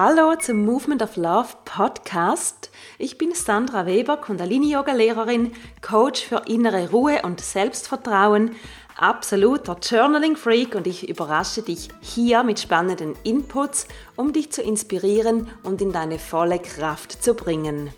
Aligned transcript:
Hallo 0.00 0.36
zum 0.36 0.64
Movement 0.64 1.02
of 1.02 1.16
Love 1.16 1.48
Podcast. 1.64 2.70
Ich 2.98 3.18
bin 3.18 3.34
Sandra 3.34 3.84
Weber, 3.84 4.16
Kundalini-Yoga-Lehrerin, 4.18 5.50
Coach 5.82 6.24
für 6.24 6.44
innere 6.46 6.90
Ruhe 6.90 7.22
und 7.24 7.40
Selbstvertrauen, 7.40 8.52
absoluter 8.96 9.76
Journaling-Freak 9.82 10.76
und 10.76 10.86
ich 10.86 11.08
überrasche 11.08 11.62
dich 11.62 11.88
hier 12.00 12.44
mit 12.44 12.60
spannenden 12.60 13.16
Inputs, 13.24 13.88
um 14.14 14.32
dich 14.32 14.52
zu 14.52 14.62
inspirieren 14.62 15.48
und 15.64 15.82
in 15.82 15.90
deine 15.90 16.20
volle 16.20 16.60
Kraft 16.60 17.20
zu 17.20 17.34
bringen. 17.34 17.90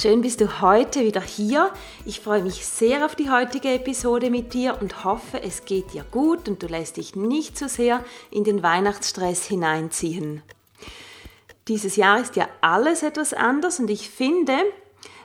Schön 0.00 0.20
bist 0.20 0.40
du 0.40 0.60
heute 0.60 1.00
wieder 1.00 1.20
hier. 1.20 1.72
Ich 2.06 2.20
freue 2.20 2.44
mich 2.44 2.64
sehr 2.64 3.04
auf 3.04 3.16
die 3.16 3.30
heutige 3.30 3.70
Episode 3.70 4.30
mit 4.30 4.54
dir 4.54 4.78
und 4.80 5.02
hoffe, 5.02 5.42
es 5.42 5.64
geht 5.64 5.92
dir 5.92 6.04
gut 6.08 6.48
und 6.48 6.62
du 6.62 6.68
lässt 6.68 6.98
dich 6.98 7.16
nicht 7.16 7.58
zu 7.58 7.68
so 7.68 7.74
sehr 7.74 8.04
in 8.30 8.44
den 8.44 8.62
Weihnachtsstress 8.62 9.44
hineinziehen. 9.44 10.44
Dieses 11.68 11.96
Jahr 11.96 12.20
ist 12.20 12.36
ja 12.36 12.48
alles 12.62 13.02
etwas 13.02 13.34
anders 13.34 13.78
und 13.78 13.90
ich 13.90 14.08
finde, 14.08 14.56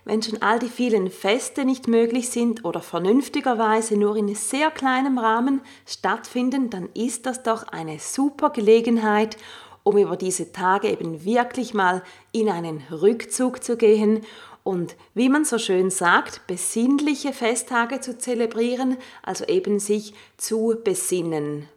wenn 0.04 0.22
schon 0.22 0.42
all 0.42 0.60
die 0.60 0.68
vielen 0.68 1.10
Feste 1.10 1.64
nicht 1.64 1.88
möglich 1.88 2.30
sind 2.30 2.66
oder 2.66 2.82
vernünftigerweise 2.82 3.96
nur 3.96 4.18
in 4.18 4.36
sehr 4.36 4.70
kleinem 4.70 5.18
Rahmen 5.18 5.62
stattfinden, 5.88 6.70
dann 6.70 6.90
ist 6.94 7.26
das 7.26 7.44
doch 7.44 7.64
eine 7.70 8.00
super 8.00 8.50
Gelegenheit, 8.50 9.38
um 9.84 9.98
über 9.98 10.18
diese 10.18 10.52
Tage 10.52 10.90
eben 10.90 11.24
wirklich 11.24 11.74
mal 11.74 12.04
in 12.34 12.50
einen 12.50 12.84
Rückzug 12.92 13.64
zu 13.64 13.78
gehen 13.78 14.22
und 14.64 14.96
wie 15.14 15.30
man 15.30 15.46
so 15.46 15.58
schön 15.58 15.90
sagt, 15.90 16.48
besinnliche 16.48 17.34
Festtage 17.34 18.00
zu 18.00 18.18
zelebrieren, 18.18 18.98
also 19.22 19.46
eben 19.46 19.80
sich 19.80 20.14
zu 20.38 20.76
besinnen, 20.84 21.68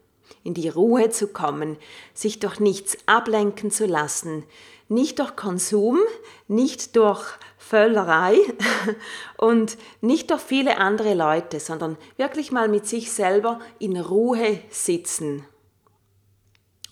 in 0.46 0.54
die 0.54 0.68
Ruhe 0.68 1.10
zu 1.10 1.28
kommen, 1.28 1.76
sich 2.14 2.38
durch 2.38 2.60
nichts 2.60 2.96
ablenken 3.06 3.70
zu 3.70 3.86
lassen, 3.86 4.44
nicht 4.88 5.18
durch 5.18 5.36
Konsum, 5.36 5.98
nicht 6.48 6.96
durch 6.96 7.24
Völlerei 7.58 8.38
und 9.36 9.76
nicht 10.00 10.30
durch 10.30 10.40
viele 10.40 10.78
andere 10.78 11.14
Leute, 11.14 11.58
sondern 11.58 11.96
wirklich 12.16 12.52
mal 12.52 12.68
mit 12.68 12.86
sich 12.86 13.12
selber 13.12 13.58
in 13.78 13.98
Ruhe 13.98 14.60
sitzen. 14.70 15.44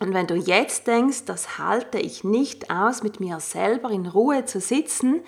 Und 0.01 0.13
wenn 0.13 0.27
du 0.27 0.35
jetzt 0.35 0.87
denkst, 0.89 1.25
das 1.25 1.57
halte 1.59 1.99
ich 1.99 2.25
nicht 2.25 2.71
aus, 2.71 3.03
mit 3.03 3.21
mir 3.21 3.39
selber 3.39 3.91
in 3.91 4.07
Ruhe 4.07 4.45
zu 4.45 4.61
sitzen, 4.61 5.23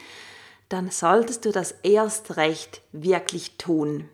dann 0.69 0.91
solltest 0.91 1.45
du 1.45 1.53
das 1.53 1.73
erst 1.83 2.37
recht 2.37 2.83
wirklich 2.91 3.57
tun. 3.57 4.09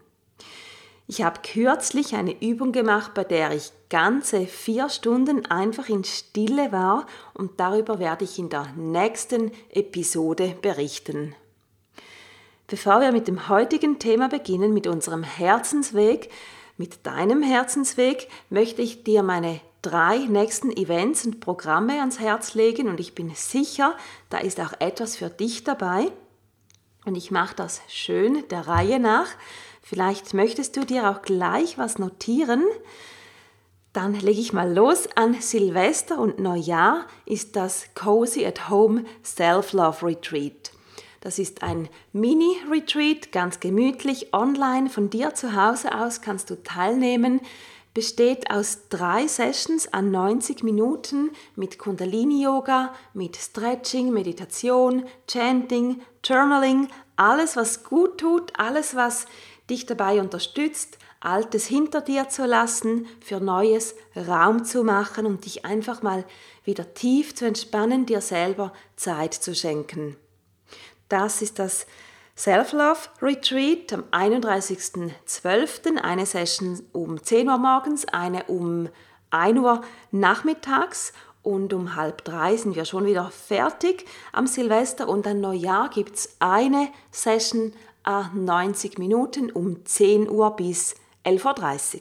Ich 1.15 1.23
habe 1.23 1.43
kürzlich 1.43 2.15
eine 2.15 2.41
Übung 2.41 2.73
gemacht, 2.73 3.13
bei 3.13 3.23
der 3.23 3.53
ich 3.53 3.71
ganze 3.91 4.47
vier 4.47 4.89
Stunden 4.89 5.45
einfach 5.45 5.91
in 5.91 6.05
Stille 6.05 6.73
war 6.73 7.07
und 7.35 7.61
darüber 7.61 7.99
werde 7.99 8.25
ich 8.25 8.39
in 8.39 8.49
der 8.49 8.69
nächsten 8.79 9.51
Episode 9.69 10.57
berichten. 10.63 11.35
Bevor 12.67 13.03
wir 13.03 13.13
mit 13.13 13.29
dem 13.29 13.51
heutigen 13.51 13.99
Thema 13.99 14.31
beginnen, 14.31 14.73
mit 14.73 14.87
unserem 14.87 15.23
Herzensweg, 15.23 16.31
mit 16.79 17.05
deinem 17.05 17.43
Herzensweg, 17.43 18.29
möchte 18.49 18.81
ich 18.81 19.05
dir 19.05 19.23
meine 19.23 19.61
drei 19.83 20.17
nächsten 20.17 20.75
Events 20.75 21.27
und 21.27 21.41
Programme 21.41 22.01
ans 22.01 22.21
Herz 22.21 22.55
legen 22.55 22.89
und 22.89 23.01
ich 23.01 23.15
bin 23.15 23.35
sicher, 23.35 23.95
da 24.31 24.39
ist 24.39 24.59
auch 24.61 24.73
etwas 24.79 25.17
für 25.17 25.29
dich 25.29 25.63
dabei. 25.63 26.11
Und 27.05 27.17
ich 27.17 27.31
mache 27.31 27.57
das 27.57 27.81
schön 27.89 28.47
der 28.49 28.69
Reihe 28.69 29.01
nach. 29.01 29.29
Vielleicht 29.83 30.35
möchtest 30.35 30.77
du 30.77 30.85
dir 30.85 31.11
auch 31.11 31.23
gleich 31.23 31.79
was 31.79 31.99
notieren. 31.99 32.65
Dann 33.93 34.15
lege 34.15 34.41
ich 34.41 34.53
mal 34.53 34.73
los. 34.73 35.09
An 35.17 35.35
Silvester 35.41 36.19
und 36.19 36.39
Neujahr 36.39 37.07
ist 37.27 37.57
das 37.57 37.87
Cozy 37.95 38.47
at 38.47 38.71
Home 38.71 39.05
Self-Love 39.25 40.07
Retreat. 40.07 40.73
Das 41.21 41.39
ist 41.39 41.63
ein 41.63 41.89
Mini-Retreat, 42.13 43.31
ganz 43.31 43.61
gemütlich, 43.61 44.33
online. 44.33 44.89
Von 44.89 45.11
dir 45.11 45.35
zu 45.35 45.55
Hause 45.55 45.95
aus 45.95 46.21
kannst 46.21 46.51
du 46.51 46.63
teilnehmen 46.63 47.41
besteht 47.95 48.51
aus 48.51 48.89
drei 48.89 49.27
Sessions 49.27 49.93
an 49.93 50.11
90 50.11 50.63
Minuten 50.63 51.31
mit 51.57 51.79
Kundalini-Yoga, 51.79 52.95
mit 53.13 53.37
Stretching, 53.37 54.13
Meditation, 54.13 55.05
Chanting, 55.27 56.01
Journaling, 56.25 56.89
alles, 57.17 57.57
was 57.57 57.85
gut 57.85 58.19
tut, 58.19 58.53
alles, 58.59 58.97
was 58.97 59.27
dich 59.69 59.87
dabei 59.87 60.21
unterstützt, 60.21 60.99
Altes 61.21 61.67
hinter 61.67 62.01
dir 62.01 62.29
zu 62.29 62.47
lassen, 62.47 63.07
für 63.21 63.39
Neues 63.39 63.95
Raum 64.17 64.65
zu 64.65 64.83
machen 64.83 65.25
und 65.25 65.45
dich 65.45 65.65
einfach 65.65 66.03
mal 66.03 66.25
wieder 66.65 66.95
tief 66.95 67.35
zu 67.35 67.47
entspannen, 67.47 68.07
dir 68.07 68.21
selber 68.21 68.73
Zeit 68.97 69.35
zu 69.35 69.55
schenken. 69.55 70.17
Das 71.09 71.41
ist 71.41 71.61
das 71.61 71.87
Self-Love 72.37 73.09
Retreat 73.21 73.93
am 73.93 74.05
31.12. 74.11 75.99
Eine 75.99 76.27
Session 76.27 76.83
um 76.93 77.23
10 77.23 77.49
Uhr 77.49 77.59
morgens, 77.59 78.07
eine 78.07 78.45
um 78.45 78.89
1 79.31 79.59
Uhr 79.59 79.83
nachmittags 80.11 81.13
und 81.43 81.73
um 81.73 81.97
halb 81.97 82.25
drei 82.25 82.57
sind 82.57 82.77
wir 82.77 82.85
schon 82.85 83.05
wieder 83.05 83.31
fertig 83.31 84.07
am 84.33 84.47
Silvester 84.47 85.09
und 85.09 85.27
an 85.27 85.41
Neujahr 85.41 85.91
gibt 85.91 86.17
es 86.17 86.37
eine 86.39 86.89
Session 87.11 87.73
a 88.05 88.31
90 88.35 88.99
Minuten 88.99 89.51
um 89.51 89.85
10 89.85 90.29
Uhr 90.29 90.57
bis 90.57 90.95
11.30 91.25 91.95
Uhr. 91.95 92.01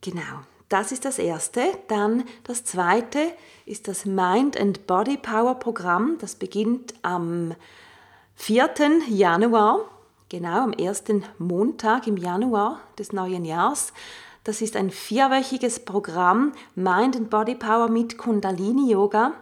Genau, 0.00 0.42
das 0.68 0.92
ist 0.92 1.04
das 1.04 1.18
erste. 1.18 1.62
Dann 1.88 2.24
das 2.44 2.64
zweite 2.64 3.32
ist 3.66 3.88
das 3.88 4.04
Mind 4.04 4.58
and 4.58 4.86
Body 4.86 5.16
Power 5.16 5.54
Programm. 5.54 6.18
Das 6.20 6.36
beginnt 6.36 6.94
am 7.02 7.54
4. 8.40 9.02
Januar, 9.08 9.80
genau 10.28 10.62
am 10.62 10.72
ersten 10.72 11.24
Montag 11.38 12.06
im 12.06 12.16
Januar 12.16 12.80
des 12.96 13.12
neuen 13.12 13.44
Jahres. 13.44 13.92
Das 14.44 14.62
ist 14.62 14.76
ein 14.76 14.90
vierwöchiges 14.90 15.80
Programm 15.84 16.52
Mind 16.74 17.16
and 17.16 17.30
Body 17.30 17.56
Power 17.56 17.88
mit 17.88 18.16
Kundalini 18.16 18.92
Yoga. 18.92 19.32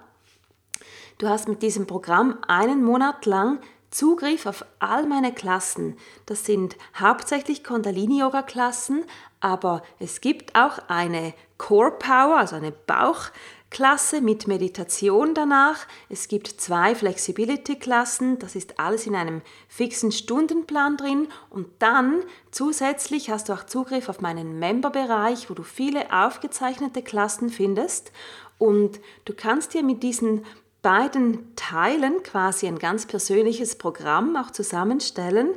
Du 1.19 1.29
hast 1.29 1.47
mit 1.47 1.63
diesem 1.63 1.87
Programm 1.87 2.39
einen 2.49 2.83
Monat 2.83 3.27
lang 3.27 3.61
Zugriff 3.91 4.47
auf 4.47 4.65
all 4.79 5.07
meine 5.07 5.33
Klassen. 5.33 5.97
Das 6.25 6.45
sind 6.45 6.77
hauptsächlich 6.99 7.65
Kundalini-Yoga-Klassen, 7.65 9.05
aber 9.41 9.83
es 9.99 10.21
gibt 10.21 10.55
auch 10.55 10.79
eine 10.89 11.35
Core 11.57 11.93
Power, 11.93 12.39
also 12.39 12.57
eine 12.57 12.73
Bauch- 12.73 13.31
Klasse 13.71 14.21
mit 14.21 14.47
Meditation 14.47 15.35
danach. 15.35 15.87
Es 16.09 16.29
gibt 16.29 16.49
zwei 16.49 16.95
Flexibility-Klassen, 16.95 18.39
das 18.39 18.55
ist 18.55 18.79
alles 18.79 19.07
in 19.07 19.15
einem 19.15 19.43
fixen 19.69 20.13
Stundenplan 20.13 20.97
drin. 20.97 21.29
Und 21.51 21.67
dann 21.81 22.23
zusätzlich 22.51 23.31
hast 23.31 23.49
du 23.49 23.53
auch 23.53 23.65
Zugriff 23.65 24.09
auf 24.09 24.21
meinen 24.21 24.59
Member-Bereich, 24.59 25.51
wo 25.51 25.55
du 25.55 25.63
viele 25.63 26.13
aufgezeichnete 26.13 27.03
Klassen 27.03 27.51
findest. 27.51 28.13
Und 28.59 29.01
du 29.25 29.35
kannst 29.35 29.75
dir 29.75 29.83
mit 29.83 30.03
diesen 30.03 30.45
beiden 30.81 31.55
Teilen 31.57 32.23
quasi 32.23 32.69
ein 32.69 32.79
ganz 32.79 33.07
persönliches 33.07 33.77
Programm 33.77 34.37
auch 34.37 34.53
zusammenstellen. 34.53 35.51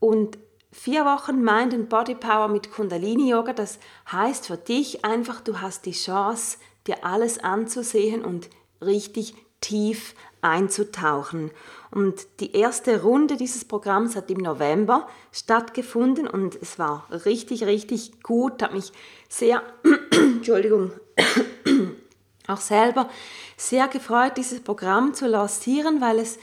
Und 0.00 0.38
vier 0.72 1.04
Wochen 1.04 1.42
Mind 1.42 1.72
and 1.72 1.88
Body 1.88 2.14
Power 2.14 2.48
mit 2.48 2.72
Kundalini 2.72 3.30
Yoga, 3.30 3.52
das 3.52 3.78
heißt 4.10 4.48
für 4.48 4.56
dich 4.56 5.04
einfach, 5.04 5.40
du 5.40 5.60
hast 5.60 5.86
die 5.86 5.92
Chance, 5.92 6.58
dir 6.86 7.04
alles 7.04 7.38
anzusehen 7.38 8.24
und 8.24 8.48
richtig 8.80 9.34
tief 9.60 10.14
einzutauchen. 10.42 11.50
Und 11.90 12.26
die 12.40 12.52
erste 12.52 13.02
Runde 13.02 13.36
dieses 13.36 13.64
Programms 13.64 14.16
hat 14.16 14.30
im 14.30 14.38
November 14.38 15.08
stattgefunden 15.32 16.26
und 16.26 16.56
es 16.60 16.78
war 16.78 17.06
richtig, 17.26 17.64
richtig 17.64 18.22
gut, 18.22 18.62
hat 18.62 18.72
mich 18.72 18.92
sehr, 19.28 19.62
Entschuldigung, 20.10 20.92
auch 22.46 22.60
selber 22.60 23.08
sehr 23.56 23.88
gefreut, 23.88 24.36
dieses 24.36 24.60
Programm 24.60 25.14
zu 25.14 25.26
lancieren, 25.26 26.00
weil 26.00 26.18
es 26.18 26.38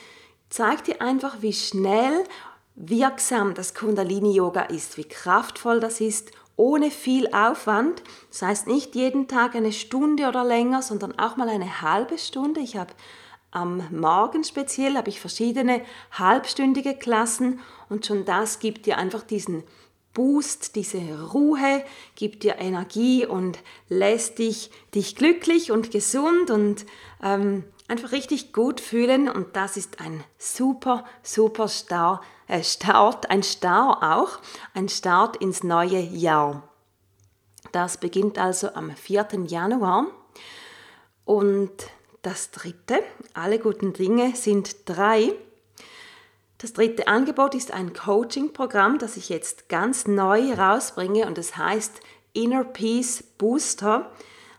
zeigt 0.49 0.87
dir 0.87 1.01
einfach, 1.01 1.41
wie 1.41 1.53
schnell 1.53 2.23
wirksam 2.75 3.55
das 3.55 3.73
Kundalini-Yoga 3.73 4.63
ist, 4.63 4.97
wie 4.97 5.05
kraftvoll 5.05 5.79
das 5.79 5.99
ist 5.99 6.31
ohne 6.57 6.91
viel 6.91 7.33
Aufwand. 7.33 8.03
Das 8.29 8.41
heißt 8.41 8.67
nicht 8.67 8.95
jeden 8.95 9.29
Tag 9.29 9.55
eine 9.55 9.71
Stunde 9.71 10.27
oder 10.27 10.43
länger, 10.43 10.81
sondern 10.81 11.17
auch 11.17 11.37
mal 11.37 11.47
eine 11.47 11.81
halbe 11.81 12.17
Stunde. 12.17 12.59
Ich 12.59 12.75
habe 12.75 12.93
am 13.51 13.81
Morgen 13.91 14.43
speziell 14.43 14.97
habe 14.97 15.09
ich 15.09 15.21
verschiedene 15.21 15.81
halbstündige 16.11 16.95
Klassen 16.95 17.61
und 17.87 18.05
schon 18.05 18.25
das 18.25 18.59
gibt 18.59 18.85
dir 18.85 18.97
einfach 18.97 19.23
diesen 19.23 19.63
Boost, 20.13 20.75
diese 20.75 21.29
Ruhe, 21.31 21.83
gibt 22.15 22.43
dir 22.43 22.57
Energie 22.57 23.25
und 23.25 23.59
lässt 23.87 24.39
dich, 24.39 24.71
dich 24.95 25.15
glücklich 25.15 25.71
und 25.71 25.91
gesund 25.91 26.49
und 26.49 26.85
ähm, 27.23 27.63
einfach 27.87 28.11
richtig 28.11 28.51
gut 28.51 28.81
fühlen. 28.81 29.29
Und 29.29 29.55
das 29.55 29.77
ist 29.77 29.99
ein 30.01 30.23
super, 30.39 31.05
super 31.21 31.67
Star, 31.67 32.21
äh 32.47 32.63
Start, 32.63 33.29
ein 33.29 33.43
Start 33.43 34.03
auch, 34.03 34.39
ein 34.73 34.89
Start 34.89 35.37
ins 35.37 35.63
neue 35.63 35.99
Jahr. 35.99 36.63
Das 37.71 37.97
beginnt 37.97 38.39
also 38.39 38.73
am 38.73 38.91
4. 38.91 39.27
Januar. 39.47 40.07
Und 41.25 41.71
das 42.21 42.51
dritte, 42.51 43.03
alle 43.33 43.59
guten 43.59 43.93
Dinge 43.93 44.35
sind 44.35 44.89
drei. 44.89 45.33
Das 46.57 46.73
dritte 46.73 47.07
Angebot 47.07 47.53
ist 47.53 47.71
ein 47.71 47.93
Coaching-Programm, 47.93 48.97
das 48.97 49.17
ich 49.17 49.29
jetzt 49.29 49.69
ganz 49.69 50.07
neu 50.07 50.53
rausbringe 50.53 51.27
und 51.27 51.37
es 51.37 51.55
heißt 51.55 51.99
Inner 52.33 52.63
Peace 52.63 53.23
Booster, 53.37 54.11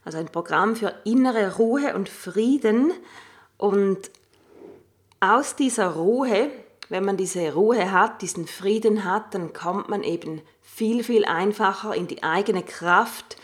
also 0.04 0.18
ein 0.18 0.28
Programm 0.28 0.76
für 0.76 0.94
innere 1.04 1.56
Ruhe 1.56 1.94
und 1.94 2.08
Frieden. 2.08 2.92
Und 3.56 4.10
aus 5.20 5.56
dieser 5.56 5.88
Ruhe, 5.88 6.50
wenn 6.88 7.04
man 7.04 7.16
diese 7.16 7.52
Ruhe 7.52 7.92
hat, 7.92 8.22
diesen 8.22 8.46
Frieden 8.46 9.04
hat, 9.04 9.34
dann 9.34 9.52
kommt 9.52 9.88
man 9.88 10.02
eben 10.02 10.40
viel, 10.62 11.02
viel 11.04 11.24
einfacher 11.24 11.94
in 11.94 12.06
die 12.06 12.22
eigene 12.22 12.62
Kraft. 12.62 13.36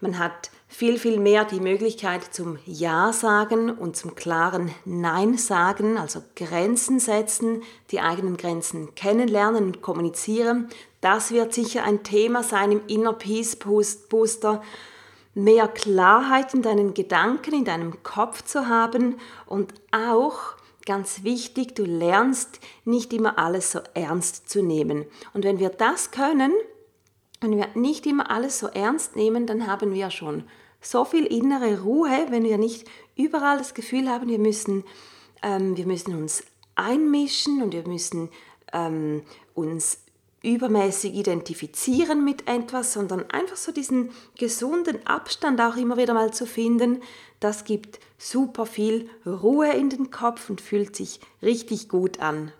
Man 0.00 0.18
hat 0.18 0.50
viel, 0.66 0.98
viel 0.98 1.18
mehr 1.18 1.44
die 1.44 1.60
Möglichkeit 1.60 2.32
zum 2.32 2.58
Ja 2.64 3.12
sagen 3.12 3.70
und 3.70 3.96
zum 3.96 4.14
klaren 4.14 4.72
Nein 4.84 5.36
sagen, 5.36 5.98
also 5.98 6.22
Grenzen 6.36 7.00
setzen, 7.00 7.62
die 7.90 8.00
eigenen 8.00 8.36
Grenzen 8.36 8.94
kennenlernen 8.94 9.64
und 9.64 9.82
kommunizieren. 9.82 10.68
Das 11.00 11.32
wird 11.32 11.52
sicher 11.52 11.84
ein 11.84 12.02
Thema 12.02 12.42
sein 12.42 12.72
im 12.72 12.82
Inner 12.86 13.12
Peace 13.12 13.56
Booster. 13.56 14.62
Mehr 15.34 15.68
Klarheit 15.68 16.54
in 16.54 16.62
deinen 16.62 16.94
Gedanken, 16.94 17.52
in 17.52 17.64
deinem 17.64 18.02
Kopf 18.02 18.42
zu 18.42 18.68
haben 18.68 19.16
und 19.46 19.74
auch 19.92 20.54
ganz 20.86 21.24
wichtig, 21.24 21.74
du 21.74 21.84
lernst 21.84 22.60
nicht 22.84 23.12
immer 23.12 23.38
alles 23.38 23.72
so 23.72 23.80
ernst 23.94 24.48
zu 24.48 24.62
nehmen. 24.62 25.04
Und 25.34 25.44
wenn 25.44 25.58
wir 25.58 25.70
das 25.70 26.10
können, 26.10 26.52
wenn 27.40 27.56
wir 27.56 27.68
nicht 27.74 28.06
immer 28.06 28.30
alles 28.30 28.58
so 28.58 28.66
ernst 28.66 29.16
nehmen, 29.16 29.46
dann 29.46 29.66
haben 29.66 29.94
wir 29.94 30.10
schon 30.10 30.44
so 30.80 31.04
viel 31.04 31.26
innere 31.26 31.82
Ruhe, 31.82 32.26
wenn 32.30 32.44
wir 32.44 32.58
nicht 32.58 32.88
überall 33.16 33.58
das 33.58 33.74
Gefühl 33.74 34.08
haben, 34.08 34.28
wir 34.28 34.38
müssen, 34.38 34.84
ähm, 35.42 35.76
wir 35.76 35.86
müssen 35.86 36.14
uns 36.14 36.44
einmischen 36.74 37.62
und 37.62 37.72
wir 37.72 37.86
müssen 37.86 38.30
ähm, 38.72 39.22
uns 39.54 39.98
übermäßig 40.42 41.14
identifizieren 41.14 42.24
mit 42.24 42.48
etwas, 42.48 42.92
sondern 42.92 43.30
einfach 43.30 43.56
so 43.56 43.72
diesen 43.72 44.10
gesunden 44.38 45.06
Abstand 45.06 45.60
auch 45.60 45.76
immer 45.76 45.96
wieder 45.96 46.14
mal 46.14 46.32
zu 46.32 46.46
finden, 46.46 47.02
das 47.40 47.64
gibt 47.64 48.00
super 48.18 48.66
viel 48.66 49.08
Ruhe 49.26 49.72
in 49.72 49.90
den 49.90 50.10
Kopf 50.10 50.50
und 50.50 50.60
fühlt 50.60 50.96
sich 50.96 51.20
richtig 51.42 51.88
gut 51.88 52.20
an. 52.20 52.52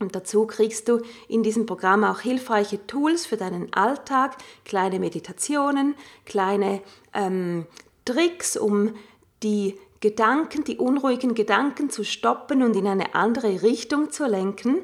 Und 0.00 0.14
dazu 0.14 0.46
kriegst 0.46 0.88
du 0.88 1.00
in 1.28 1.42
diesem 1.42 1.66
Programm 1.66 2.04
auch 2.04 2.20
hilfreiche 2.20 2.86
Tools 2.86 3.26
für 3.26 3.36
deinen 3.36 3.72
Alltag, 3.72 4.36
kleine 4.64 5.00
Meditationen, 5.00 5.96
kleine 6.24 6.82
ähm, 7.14 7.66
Tricks, 8.04 8.56
um 8.56 8.94
die 9.42 9.74
Gedanken, 10.00 10.62
die 10.62 10.76
unruhigen 10.76 11.34
Gedanken 11.34 11.90
zu 11.90 12.04
stoppen 12.04 12.62
und 12.62 12.76
in 12.76 12.86
eine 12.86 13.14
andere 13.14 13.62
Richtung 13.62 14.12
zu 14.12 14.26
lenken. 14.26 14.82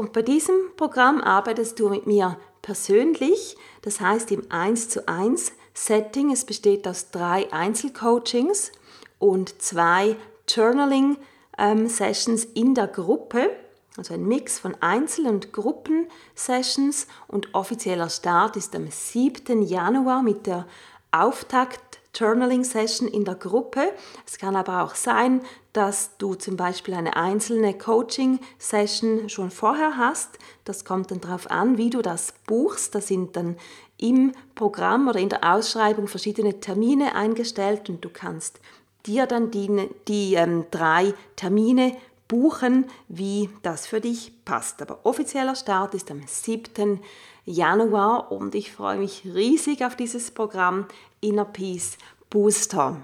Und 0.00 0.14
bei 0.14 0.22
diesem 0.22 0.54
Programm 0.78 1.20
arbeitest 1.20 1.78
du 1.78 1.90
mit 1.90 2.06
mir 2.06 2.38
persönlich, 2.62 3.54
das 3.82 4.00
heißt 4.00 4.32
im 4.32 4.50
1 4.50 4.88
zu 4.88 5.06
1 5.06 5.52
Setting. 5.74 6.32
Es 6.32 6.46
besteht 6.46 6.88
aus 6.88 7.10
drei 7.10 7.52
Einzelcoachings 7.52 8.72
und 9.18 9.60
zwei 9.60 10.16
Journaling 10.48 11.18
ähm, 11.58 11.86
Sessions 11.86 12.46
in 12.46 12.74
der 12.74 12.86
Gruppe 12.86 13.50
also 13.98 14.14
ein 14.14 14.26
Mix 14.26 14.58
von 14.58 14.74
Einzel- 14.80 15.26
und 15.26 15.52
Gruppensessions 15.52 17.06
und 17.28 17.54
offizieller 17.54 18.08
Start 18.08 18.56
ist 18.56 18.74
am 18.74 18.86
7. 18.90 19.60
Januar 19.60 20.22
mit 20.22 20.46
der 20.46 20.66
Auftakt 21.10 22.00
Journaling 22.14 22.64
Session 22.64 23.06
in 23.06 23.24
der 23.24 23.34
Gruppe. 23.34 23.92
Es 24.26 24.38
kann 24.38 24.56
aber 24.56 24.82
auch 24.82 24.94
sein, 24.94 25.42
dass 25.72 26.16
du 26.18 26.34
zum 26.34 26.56
Beispiel 26.56 26.94
eine 26.94 27.16
einzelne 27.16 27.74
Coaching 27.74 28.40
Session 28.58 29.28
schon 29.28 29.50
vorher 29.50 29.96
hast. 29.96 30.38
Das 30.64 30.84
kommt 30.84 31.10
dann 31.10 31.20
darauf 31.20 31.50
an, 31.50 31.78
wie 31.78 31.90
du 31.90 32.02
das 32.02 32.34
buchst. 32.46 32.94
Da 32.94 33.00
sind 33.00 33.36
dann 33.36 33.56
im 33.98 34.32
Programm 34.54 35.08
oder 35.08 35.20
in 35.20 35.28
der 35.28 35.54
Ausschreibung 35.54 36.08
verschiedene 36.08 36.60
Termine 36.60 37.14
eingestellt 37.14 37.88
und 37.88 38.04
du 38.04 38.08
kannst 38.08 38.60
dir 39.06 39.26
dann 39.26 39.50
die, 39.50 39.88
die 40.08 40.34
ähm, 40.34 40.66
drei 40.70 41.14
Termine 41.36 41.96
buchen, 42.28 42.86
wie 43.08 43.50
das 43.62 43.86
für 43.86 44.00
dich 44.00 44.32
passt. 44.44 44.80
Aber 44.82 45.00
offizieller 45.04 45.56
Start 45.56 45.94
ist 45.94 46.10
am 46.10 46.22
7. 46.26 47.00
Januar 47.44 48.30
und 48.30 48.54
ich 48.54 48.72
freue 48.72 48.98
mich 48.98 49.22
riesig 49.24 49.84
auf 49.84 49.96
dieses 49.96 50.30
Programm 50.30 50.86
Inner 51.20 51.44
Peace 51.44 51.96
Booster. 52.28 53.00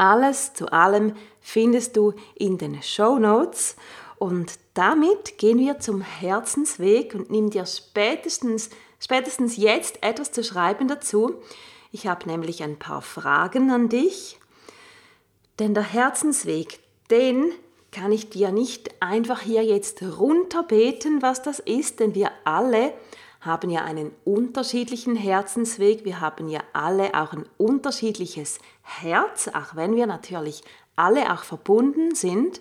Alles 0.00 0.54
zu 0.54 0.72
allem 0.72 1.14
findest 1.42 1.94
du 1.94 2.14
in 2.34 2.56
den 2.56 2.82
Show 2.82 3.18
Notes 3.18 3.76
und 4.16 4.58
damit 4.72 5.36
gehen 5.36 5.58
wir 5.58 5.78
zum 5.78 6.00
Herzensweg 6.00 7.14
und 7.14 7.30
nimm 7.30 7.50
dir 7.50 7.66
spätestens, 7.66 8.70
spätestens 8.98 9.58
jetzt 9.58 10.02
etwas 10.02 10.32
zu 10.32 10.42
schreiben 10.42 10.88
dazu. 10.88 11.34
Ich 11.92 12.06
habe 12.06 12.26
nämlich 12.26 12.62
ein 12.62 12.78
paar 12.78 13.02
Fragen 13.02 13.70
an 13.70 13.90
dich. 13.90 14.40
Denn 15.58 15.74
der 15.74 15.82
Herzensweg, 15.82 16.80
den 17.10 17.52
kann 17.92 18.10
ich 18.10 18.30
dir 18.30 18.52
nicht 18.52 19.02
einfach 19.02 19.42
hier 19.42 19.64
jetzt 19.64 20.02
runterbeten, 20.02 21.20
was 21.20 21.42
das 21.42 21.58
ist, 21.58 22.00
denn 22.00 22.14
wir 22.14 22.30
alle 22.44 22.94
haben 23.40 23.70
ja 23.70 23.84
einen 23.84 24.12
unterschiedlichen 24.24 25.16
Herzensweg, 25.16 26.04
wir 26.04 26.20
haben 26.20 26.48
ja 26.48 26.60
alle 26.72 27.14
auch 27.14 27.32
ein 27.32 27.46
unterschiedliches 27.56 28.58
Herz, 28.82 29.48
auch 29.48 29.74
wenn 29.74 29.96
wir 29.96 30.06
natürlich 30.06 30.62
alle 30.94 31.32
auch 31.32 31.44
verbunden 31.44 32.14
sind. 32.14 32.60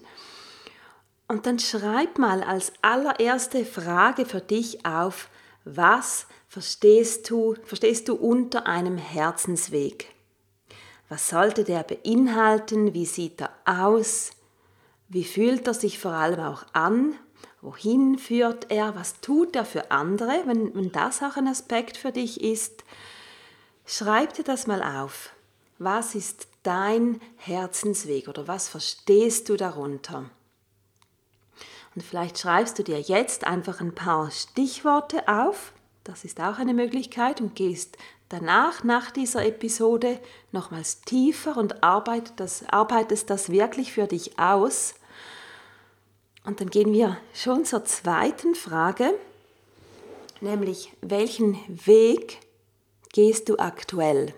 Und 1.28 1.46
dann 1.46 1.60
schreib 1.60 2.18
mal 2.18 2.42
als 2.42 2.72
allererste 2.82 3.66
Frage 3.66 4.26
für 4.26 4.42
dich 4.42 4.86
auf, 4.86 5.30
was 5.66 6.26
verstehst 6.48 7.30
du, 7.30 7.56
verstehst 7.64 8.08
du 8.08 8.16
unter 8.16 8.66
einem 8.66 8.98
Herzensweg? 8.98 10.14
Was 11.10 11.30
sollte 11.30 11.64
der 11.64 11.84
beinhalten? 11.84 12.94
Wie 12.94 13.06
sieht 13.06 13.42
er 13.42 13.52
aus? 13.66 14.32
Wie 15.08 15.24
fühlt 15.24 15.68
er 15.68 15.74
sich 15.74 16.00
vor 16.00 16.12
allem 16.14 16.40
auch 16.40 16.64
an? 16.74 17.16
Wohin 17.62 18.18
führt 18.18 18.72
er? 18.72 18.96
Was 18.96 19.20
tut 19.20 19.56
er 19.56 19.66
für 19.66 19.92
andere? 19.92 20.44
Wenn, 20.46 20.74
wenn 20.75 20.92
das 20.92 21.22
auch 21.22 21.36
ein 21.36 21.48
Aspekt 21.48 21.98
für 21.98 22.12
dich 22.12 22.42
ist, 22.42 22.84
schreib 23.86 24.34
dir 24.34 24.44
das 24.44 24.66
mal 24.66 24.82
auf. 24.82 25.32
Was 25.78 26.16
ist 26.16 26.48
dein 26.63 27.22
Herzensweg 27.38 28.28
oder 28.28 28.48
was 28.48 28.70
verstehst 28.70 29.50
du 29.50 29.58
darunter? 29.58 30.30
Und 31.96 32.04
vielleicht 32.04 32.38
schreibst 32.39 32.80
du 32.80 32.84
dir 32.84 33.00
jetzt 33.00 33.46
einfach 33.46 33.82
ein 33.82 33.96
paar 33.96 34.32
Stichworte 34.32 35.28
auf. 35.28 35.74
Das 36.04 36.24
ist 36.24 36.39
auch 36.39 36.58
eine 36.58 36.74
Möglichkeit 36.74 37.42
und 37.42 37.56
gehst 37.56 37.98
danach, 38.30 38.84
nach 38.84 39.12
dieser 39.12 39.46
Episode, 39.46 40.20
nochmals 40.51 41.01
tiefer 41.01 41.58
und 41.58 41.84
arbeitest 41.84 42.39
das, 42.39 42.70
arbeitest 42.70 43.30
das 43.30 43.50
wirklich 43.50 43.92
für 43.92 44.08
dich 44.08 44.39
aus. 44.39 44.96
Und 46.50 46.60
dann 46.62 46.70
gehen 46.72 46.94
wir 46.94 47.18
schon 47.32 47.63
zur 47.63 47.86
zweiten 47.86 48.56
Frage, 48.56 49.13
nämlich 50.41 50.91
welchen 51.00 51.60
Weg 51.68 52.39
gehst 53.13 53.50
du 53.50 53.60
aktuell? 53.60 54.34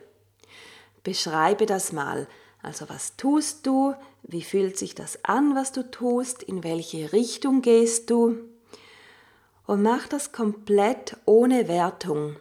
Beschreibe 1.05 1.65
das 1.65 1.93
mal. 1.93 2.27
Also 2.61 2.89
was 2.89 3.15
tust 3.15 3.65
du? 3.65 3.95
Wie 4.23 4.41
fühlt 4.41 4.77
sich 4.77 4.93
das 4.93 5.23
an, 5.23 5.55
was 5.55 5.71
du 5.71 5.89
tust? 5.89 6.43
In 6.43 6.65
welche 6.65 7.13
Richtung 7.13 7.61
gehst 7.61 8.09
du? 8.09 8.39
Und 9.65 9.81
mach 9.81 10.09
das 10.09 10.33
komplett 10.33 11.15
ohne 11.23 11.69
Wertung. 11.69 12.35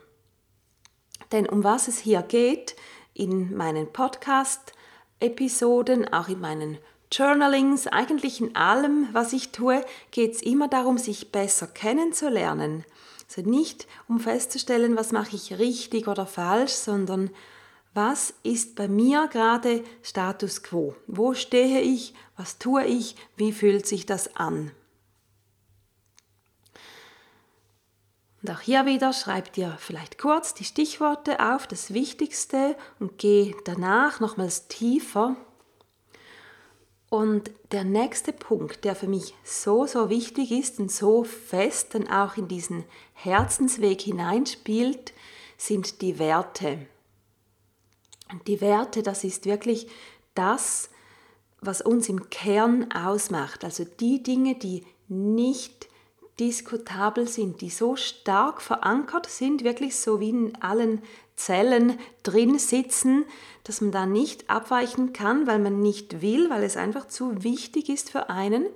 Denn 1.30 1.48
um 1.48 1.62
was 1.62 1.86
es 1.86 2.00
hier 2.00 2.22
geht, 2.22 2.74
in 3.14 3.56
meinen 3.56 3.92
Podcast-Episoden, 3.92 6.12
auch 6.12 6.26
in 6.26 6.40
meinen 6.40 6.78
Journalings, 7.12 7.88
eigentlich 7.88 8.40
in 8.40 8.54
allem, 8.54 9.08
was 9.12 9.32
ich 9.32 9.50
tue, 9.50 9.84
geht 10.12 10.34
es 10.34 10.42
immer 10.42 10.68
darum, 10.68 10.96
sich 10.96 11.32
besser 11.32 11.66
kennenzulernen. 11.66 12.84
Also 13.28 13.48
nicht 13.48 13.86
um 14.08 14.20
festzustellen, 14.20 14.96
was 14.96 15.12
mache 15.12 15.34
ich 15.34 15.58
richtig 15.58 16.08
oder 16.08 16.26
falsch, 16.26 16.72
sondern 16.72 17.30
was 17.94 18.34
ist 18.44 18.76
bei 18.76 18.86
mir 18.86 19.28
gerade 19.28 19.82
Status 20.02 20.62
quo? 20.62 20.94
Wo 21.08 21.34
stehe 21.34 21.80
ich? 21.80 22.14
Was 22.36 22.58
tue 22.58 22.84
ich? 22.84 23.16
Wie 23.36 23.52
fühlt 23.52 23.86
sich 23.86 24.06
das 24.06 24.36
an? 24.36 24.70
Und 28.42 28.50
auch 28.52 28.60
hier 28.60 28.86
wieder 28.86 29.12
schreib 29.12 29.52
dir 29.52 29.76
vielleicht 29.78 30.18
kurz 30.18 30.54
die 30.54 30.64
Stichworte 30.64 31.40
auf, 31.40 31.66
das 31.66 31.92
Wichtigste, 31.92 32.76
und 32.98 33.18
geh 33.18 33.54
danach 33.64 34.20
nochmals 34.20 34.68
tiefer. 34.68 35.36
Und 37.10 37.50
der 37.72 37.82
nächste 37.82 38.32
Punkt, 38.32 38.84
der 38.84 38.94
für 38.94 39.08
mich 39.08 39.34
so, 39.42 39.84
so 39.84 40.08
wichtig 40.08 40.52
ist 40.52 40.78
und 40.78 40.92
so 40.92 41.24
fest 41.24 41.94
dann 41.94 42.08
auch 42.08 42.36
in 42.36 42.46
diesen 42.46 42.84
Herzensweg 43.14 44.00
hineinspielt, 44.00 45.12
sind 45.58 46.00
die 46.02 46.20
Werte. 46.20 46.86
Und 48.30 48.46
die 48.46 48.60
Werte, 48.60 49.02
das 49.02 49.24
ist 49.24 49.44
wirklich 49.44 49.88
das, 50.34 50.88
was 51.60 51.82
uns 51.82 52.08
im 52.08 52.30
Kern 52.30 52.92
ausmacht. 52.92 53.64
Also 53.64 53.84
die 53.84 54.22
Dinge, 54.22 54.54
die 54.54 54.86
nicht 55.08 55.89
diskutabel 56.40 57.28
sind, 57.28 57.60
die 57.60 57.70
so 57.70 57.94
stark 57.94 58.62
verankert 58.62 59.26
sind, 59.26 59.62
wirklich 59.62 59.96
so 59.96 60.18
wie 60.18 60.30
in 60.30 60.62
allen 60.62 61.02
Zellen 61.36 61.98
drin 62.22 62.58
sitzen, 62.58 63.24
dass 63.64 63.80
man 63.80 63.92
da 63.92 64.06
nicht 64.06 64.50
abweichen 64.50 65.12
kann, 65.12 65.46
weil 65.46 65.58
man 65.58 65.80
nicht 65.80 66.22
will, 66.22 66.50
weil 66.50 66.64
es 66.64 66.76
einfach 66.76 67.06
zu 67.06 67.44
wichtig 67.44 67.88
ist 67.88 68.10
für 68.10 68.30
einen. 68.30 68.66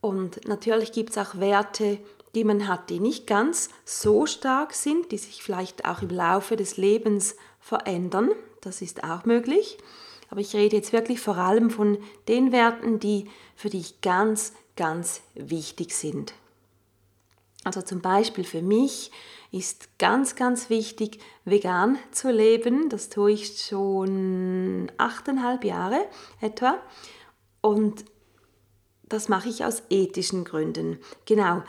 Und 0.00 0.48
natürlich 0.48 0.92
gibt 0.92 1.10
es 1.10 1.18
auch 1.18 1.38
Werte, 1.38 1.98
die 2.34 2.44
man 2.44 2.68
hat, 2.68 2.88
die 2.88 3.00
nicht 3.00 3.26
ganz 3.26 3.68
so 3.84 4.24
stark 4.24 4.72
sind, 4.72 5.12
die 5.12 5.18
sich 5.18 5.42
vielleicht 5.42 5.84
auch 5.84 6.00
im 6.00 6.10
Laufe 6.10 6.56
des 6.56 6.76
Lebens 6.76 7.36
verändern 7.60 8.30
das 8.60 8.82
ist 8.82 9.04
auch 9.04 9.24
möglich. 9.24 9.78
Aber 10.28 10.40
ich 10.40 10.54
rede 10.54 10.76
jetzt 10.76 10.92
wirklich 10.92 11.20
vor 11.20 11.38
allem 11.38 11.70
von 11.70 11.98
den 12.28 12.52
Werten, 12.52 13.00
die 13.00 13.28
für 13.56 13.70
dich 13.70 14.00
ganz, 14.00 14.52
ganz 14.76 15.22
wichtig 15.34 15.94
sind. 15.94 16.34
Also 17.64 17.82
zum 17.82 18.00
Beispiel 18.00 18.44
für 18.44 18.62
mich 18.62 19.10
ist 19.52 19.98
ganz, 19.98 20.34
ganz 20.34 20.70
wichtig, 20.70 21.18
vegan 21.44 21.98
zu 22.10 22.30
leben. 22.30 22.88
Das 22.88 23.10
tue 23.10 23.32
ich 23.32 23.62
schon 23.62 24.90
achteinhalb 24.96 25.64
Jahre 25.64 26.06
etwa. 26.40 26.78
Und 27.60 28.04
das 29.02 29.28
mache 29.28 29.48
ich 29.48 29.64
aus 29.64 29.82
ethischen 29.90 30.44
Gründen. 30.44 30.98
Genau, 31.26 31.62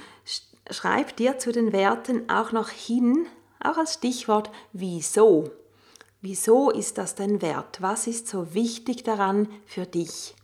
schreib 0.69 1.17
dir 1.17 1.39
zu 1.39 1.51
den 1.51 1.73
Werten 1.73 2.29
auch 2.29 2.51
noch 2.51 2.69
hin, 2.69 3.25
auch 3.59 3.77
als 3.77 3.95
Stichwort, 3.95 4.51
wieso. 4.73 5.51
Wieso 6.21 6.69
ist 6.69 6.99
das 6.99 7.15
denn 7.15 7.41
wert? 7.41 7.81
Was 7.81 8.05
ist 8.05 8.27
so 8.27 8.53
wichtig 8.53 9.03
daran 9.03 9.49
für 9.65 9.87
dich? 9.87 10.35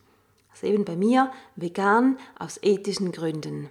Also 0.50 0.66
eben 0.66 0.84
bei 0.84 0.96
mir 0.96 1.30
vegan 1.54 2.18
aus 2.36 2.58
ethischen 2.62 3.12
Gründen. 3.12 3.70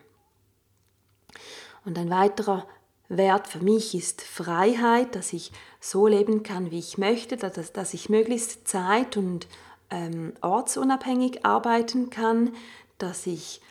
Und 1.88 1.98
ein 1.98 2.10
weiterer 2.10 2.68
Wert 3.08 3.48
für 3.48 3.60
mich 3.60 3.96
ist 3.96 4.22
Freiheit, 4.22 5.16
dass 5.16 5.32
ich 5.32 5.54
so 5.80 6.06
leben 6.06 6.44
kann, 6.44 6.70
wie 6.70 6.80
ich 6.80 6.98
möchte, 6.98 7.38
dass, 7.38 7.72
dass 7.72 7.94
ich 7.94 8.10
möglichst 8.10 8.68
zeit- 8.68 9.16
und 9.16 9.48
ähm, 9.90 10.34
ortsunabhängig 10.42 11.46
arbeiten 11.46 12.10
kann, 12.10 12.54
dass 12.98 13.26
ich, 13.26 13.62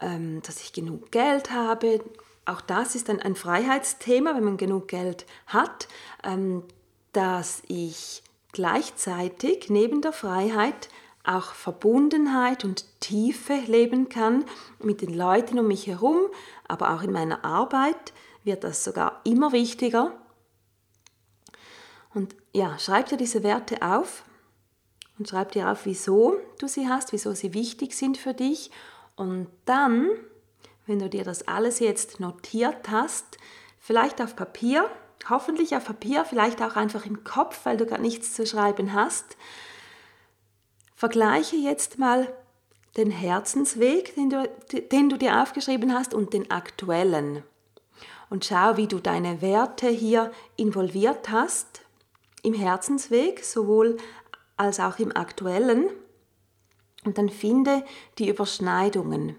ähm, 0.00 0.40
dass 0.46 0.62
ich 0.62 0.72
genug 0.72 1.12
Geld 1.12 1.50
habe. 1.50 2.02
Auch 2.46 2.62
das 2.62 2.94
ist 2.94 3.10
ein, 3.10 3.20
ein 3.20 3.36
Freiheitsthema, 3.36 4.34
wenn 4.34 4.44
man 4.44 4.56
genug 4.56 4.88
Geld 4.88 5.26
hat. 5.46 5.88
Ähm, 6.24 6.62
dass 7.12 7.62
ich 7.68 8.22
gleichzeitig 8.52 9.68
neben 9.68 10.00
der 10.00 10.14
Freiheit 10.14 10.88
auch 11.24 11.52
Verbundenheit 11.54 12.64
und 12.64 12.84
Tiefe 13.00 13.54
leben 13.66 14.08
kann 14.08 14.44
mit 14.80 15.02
den 15.02 15.14
Leuten 15.14 15.58
um 15.58 15.68
mich 15.68 15.86
herum, 15.86 16.18
aber 16.66 16.94
auch 16.94 17.02
in 17.02 17.12
meiner 17.12 17.44
Arbeit 17.44 18.12
wird 18.44 18.64
das 18.64 18.82
sogar 18.82 19.20
immer 19.24 19.52
wichtiger. 19.52 20.12
Und 22.12 22.34
ja, 22.52 22.78
schreib 22.78 23.06
dir 23.06 23.16
diese 23.16 23.42
Werte 23.42 23.82
auf 23.82 24.24
und 25.18 25.28
schreib 25.28 25.52
dir 25.52 25.70
auf, 25.70 25.86
wieso 25.86 26.36
du 26.58 26.66
sie 26.66 26.88
hast, 26.88 27.12
wieso 27.12 27.32
sie 27.32 27.54
wichtig 27.54 27.94
sind 27.94 28.18
für 28.18 28.34
dich. 28.34 28.70
Und 29.14 29.48
dann, 29.64 30.10
wenn 30.86 30.98
du 30.98 31.08
dir 31.08 31.24
das 31.24 31.46
alles 31.46 31.78
jetzt 31.78 32.20
notiert 32.20 32.90
hast, 32.90 33.38
vielleicht 33.78 34.20
auf 34.20 34.34
Papier 34.34 34.90
Hoffentlich 35.28 35.76
auf 35.76 35.84
Papier, 35.84 36.24
vielleicht 36.24 36.60
auch 36.62 36.76
einfach 36.76 37.06
im 37.06 37.22
Kopf, 37.22 37.64
weil 37.64 37.76
du 37.76 37.86
gerade 37.86 38.02
nichts 38.02 38.34
zu 38.34 38.46
schreiben 38.46 38.92
hast. 38.92 39.36
Vergleiche 41.02 41.56
jetzt 41.56 41.98
mal 41.98 42.32
den 42.96 43.10
Herzensweg, 43.10 44.14
den 44.14 44.30
du, 44.30 44.48
den 44.92 45.08
du 45.08 45.18
dir 45.18 45.42
aufgeschrieben 45.42 45.92
hast, 45.92 46.14
und 46.14 46.32
den 46.32 46.52
aktuellen. 46.52 47.42
Und 48.30 48.44
schau, 48.44 48.76
wie 48.76 48.86
du 48.86 49.00
deine 49.00 49.42
Werte 49.42 49.88
hier 49.88 50.30
involviert 50.54 51.28
hast, 51.28 51.80
im 52.44 52.54
Herzensweg, 52.54 53.44
sowohl 53.44 53.96
als 54.56 54.78
auch 54.78 55.00
im 55.00 55.10
aktuellen. 55.16 55.90
Und 57.04 57.18
dann 57.18 57.30
finde 57.30 57.84
die 58.18 58.28
Überschneidungen. 58.28 59.34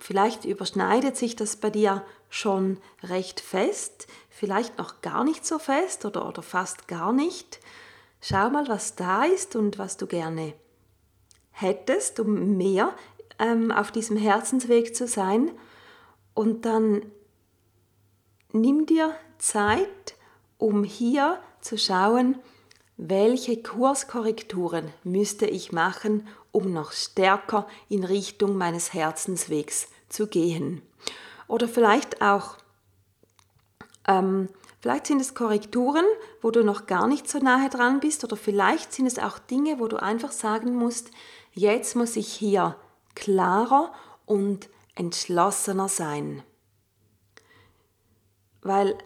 Vielleicht 0.00 0.44
überschneidet 0.44 1.16
sich 1.16 1.36
das 1.36 1.54
bei 1.54 1.70
dir 1.70 2.04
schon 2.30 2.78
recht 3.04 3.38
fest, 3.38 4.08
vielleicht 4.28 4.76
noch 4.76 5.02
gar 5.02 5.22
nicht 5.22 5.46
so 5.46 5.60
fest 5.60 6.04
oder, 6.04 6.26
oder 6.26 6.42
fast 6.42 6.88
gar 6.88 7.12
nicht. 7.12 7.60
Schau 8.20 8.50
mal, 8.50 8.66
was 8.66 8.96
da 8.96 9.22
ist 9.22 9.54
und 9.54 9.78
was 9.78 9.98
du 9.98 10.08
gerne 10.08 10.54
hättest, 11.56 12.20
um 12.20 12.56
mehr 12.56 12.94
ähm, 13.38 13.72
auf 13.72 13.90
diesem 13.90 14.16
Herzensweg 14.16 14.94
zu 14.94 15.08
sein. 15.08 15.50
Und 16.34 16.66
dann 16.66 17.02
nimm 18.52 18.86
dir 18.86 19.14
Zeit, 19.38 20.14
um 20.58 20.84
hier 20.84 21.38
zu 21.60 21.78
schauen, 21.78 22.36
welche 22.98 23.62
Kurskorrekturen 23.62 24.92
müsste 25.02 25.46
ich 25.46 25.72
machen, 25.72 26.28
um 26.52 26.72
noch 26.72 26.92
stärker 26.92 27.66
in 27.88 28.04
Richtung 28.04 28.56
meines 28.56 28.92
Herzenswegs 28.92 29.88
zu 30.08 30.26
gehen. 30.26 30.82
Oder 31.48 31.68
vielleicht 31.68 32.22
auch 32.22 32.56
ähm, 34.06 34.48
vielleicht 34.80 35.06
sind 35.06 35.20
es 35.20 35.34
Korrekturen, 35.34 36.04
wo 36.40 36.50
du 36.50 36.62
noch 36.64 36.86
gar 36.86 37.06
nicht 37.06 37.28
so 37.28 37.38
nahe 37.38 37.68
dran 37.68 38.00
bist 38.00 38.24
oder 38.24 38.36
vielleicht 38.36 38.92
sind 38.92 39.06
es 39.06 39.18
auch 39.18 39.38
Dinge, 39.38 39.78
wo 39.78 39.88
du 39.88 39.96
einfach 39.96 40.32
sagen 40.32 40.74
musst, 40.74 41.10
jetzt 41.56 41.96
muss 41.96 42.14
ich 42.16 42.28
hier 42.28 42.76
klarer 43.14 43.92
und 44.24 44.68
entschlossener 44.94 45.88
sein. 45.88 46.42
Weil 48.62 48.96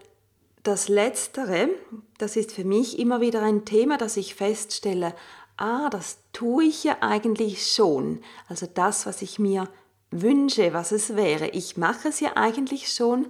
das 0.63 0.89
Letztere, 0.89 1.69
das 2.17 2.35
ist 2.35 2.51
für 2.51 2.65
mich 2.65 2.99
immer 2.99 3.21
wieder 3.21 3.41
ein 3.41 3.65
Thema, 3.65 3.97
dass 3.97 4.17
ich 4.17 4.35
feststelle, 4.35 5.15
ah, 5.57 5.89
das 5.89 6.19
tue 6.33 6.65
ich 6.65 6.83
ja 6.83 6.97
eigentlich 7.01 7.71
schon. 7.71 8.21
Also 8.47 8.67
das, 8.71 9.05
was 9.05 9.21
ich 9.21 9.39
mir 9.39 9.67
wünsche, 10.11 10.73
was 10.73 10.91
es 10.91 11.15
wäre. 11.15 11.47
Ich 11.49 11.77
mache 11.77 12.09
es 12.09 12.19
ja 12.19 12.35
eigentlich 12.35 12.91
schon, 12.93 13.27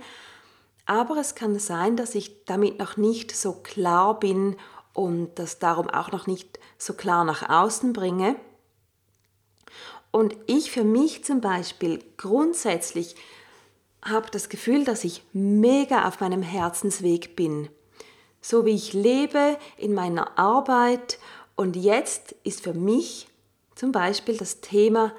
aber 0.85 1.17
es 1.17 1.35
kann 1.35 1.59
sein, 1.59 1.95
dass 1.95 2.15
ich 2.15 2.43
damit 2.45 2.79
noch 2.79 2.97
nicht 2.97 3.35
so 3.35 3.53
klar 3.53 4.19
bin 4.19 4.57
und 4.93 5.35
das 5.35 5.59
darum 5.59 5.89
auch 5.89 6.11
noch 6.11 6.27
nicht 6.27 6.59
so 6.77 6.93
klar 6.93 7.23
nach 7.23 7.47
außen 7.47 7.93
bringe. 7.93 8.35
Und 10.11 10.35
ich 10.45 10.71
für 10.71 10.83
mich 10.83 11.23
zum 11.23 11.41
Beispiel 11.41 12.03
grundsätzlich 12.17 13.15
habe 14.03 14.29
das 14.31 14.49
Gefühl, 14.49 14.83
dass 14.83 15.03
ich 15.03 15.23
mega 15.31 16.07
auf 16.07 16.19
meinem 16.19 16.41
Herzensweg 16.41 17.35
bin. 17.35 17.69
So 18.41 18.65
wie 18.65 18.75
ich 18.75 18.93
lebe 18.93 19.57
in 19.77 19.93
meiner 19.93 20.37
Arbeit. 20.37 21.19
Und 21.55 21.75
jetzt 21.75 22.35
ist 22.43 22.61
für 22.61 22.73
mich 22.73 23.27
zum 23.75 23.91
Beispiel 23.91 24.37
das 24.37 24.61
Thema 24.61 25.13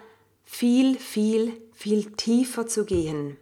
viel, 0.44 0.99
viel, 0.99 1.61
viel 1.72 2.12
tiefer 2.12 2.66
zu 2.66 2.84
gehen 2.84 3.38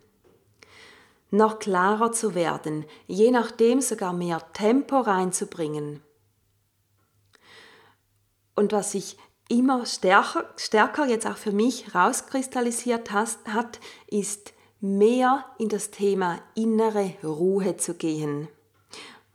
noch 1.30 1.58
klarer 1.58 2.12
zu 2.12 2.34
werden, 2.34 2.84
je 3.06 3.30
nachdem 3.30 3.80
sogar 3.80 4.12
mehr 4.12 4.42
Tempo 4.52 5.00
reinzubringen. 5.00 6.02
Und 8.56 8.72
was 8.72 8.92
sich 8.92 9.16
immer 9.50 9.84
stärker, 9.84 10.44
stärker 10.56 11.06
jetzt 11.06 11.26
auch 11.26 11.36
für 11.36 11.52
mich 11.52 11.94
rauskristallisiert 11.94 13.10
hat, 13.10 13.80
ist 14.06 14.54
mehr 14.80 15.44
in 15.58 15.68
das 15.68 15.90
Thema 15.90 16.38
innere 16.54 17.14
Ruhe 17.22 17.76
zu 17.76 17.94
gehen. 17.94 18.48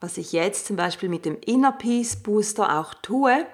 Was 0.00 0.18
ich 0.18 0.32
jetzt 0.32 0.66
zum 0.66 0.76
Beispiel 0.76 1.08
mit 1.08 1.24
dem 1.24 1.38
Inner 1.44 1.72
Peace 1.72 2.16
Booster 2.16 2.80
auch 2.80 2.94
tue 2.94 3.46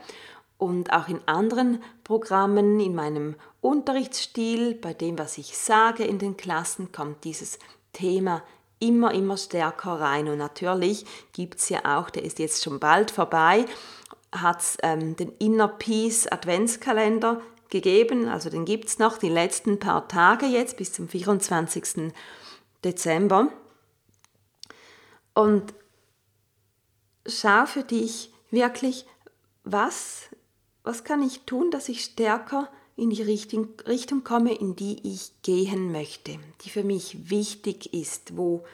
und 0.56 0.92
auch 0.92 1.08
in 1.08 1.20
anderen 1.26 1.82
Programmen, 2.04 2.80
in 2.80 2.94
meinem 2.94 3.34
Unterrichtsstil, 3.60 4.74
bei 4.74 4.94
dem, 4.94 5.18
was 5.18 5.38
ich 5.38 5.58
sage 5.58 6.04
in 6.04 6.18
den 6.18 6.36
Klassen, 6.36 6.92
kommt 6.92 7.24
dieses 7.24 7.58
Thema 7.92 8.42
immer, 8.78 9.12
immer 9.14 9.36
stärker 9.36 10.00
rein. 10.00 10.28
Und 10.28 10.38
natürlich 10.38 11.06
gibt 11.32 11.58
es 11.58 11.68
ja 11.68 11.98
auch, 11.98 12.10
der 12.10 12.24
ist 12.24 12.38
jetzt 12.38 12.64
schon 12.64 12.80
bald 12.80 13.10
vorbei, 13.10 13.66
hat 14.32 14.60
es 14.60 14.78
ähm, 14.82 15.16
den 15.16 15.32
Inner 15.38 15.68
Peace 15.68 16.26
Adventskalender 16.26 17.40
gegeben, 17.68 18.28
also 18.28 18.50
den 18.50 18.64
gibt 18.64 18.88
es 18.88 18.98
noch 18.98 19.18
die 19.18 19.28
letzten 19.28 19.78
paar 19.78 20.08
Tage 20.08 20.46
jetzt 20.46 20.76
bis 20.76 20.92
zum 20.92 21.08
24. 21.08 22.12
Dezember. 22.84 23.48
Und 25.34 25.72
schau 27.26 27.66
für 27.66 27.82
dich 27.82 28.32
wirklich, 28.50 29.06
was, 29.64 30.28
was 30.82 31.04
kann 31.04 31.22
ich 31.22 31.40
tun, 31.42 31.70
dass 31.70 31.88
ich 31.88 32.04
stärker 32.04 32.68
in 32.96 33.10
die 33.10 33.22
Richtung, 33.22 33.68
Richtung 33.86 34.22
komme, 34.22 34.54
in 34.54 34.76
die 34.76 34.98
ich 35.02 35.32
gehen 35.42 35.92
möchte, 35.92 36.38
die 36.62 36.70
für 36.70 36.84
mich 36.84 37.30
wichtig 37.30 37.94
ist, 37.94 38.36
wo, 38.36 38.64